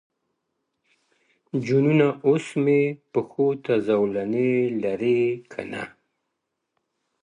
o 1.53 1.55
جنونه 1.65 2.07
اوس 2.27 2.45
مي 2.63 2.81
پښو 3.11 3.47
ته 3.63 3.73
زولنې 3.87 4.51
لرې 4.81 5.21
که 5.51 5.61
نه, 5.71 5.83